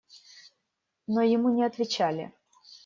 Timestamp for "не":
1.53-1.63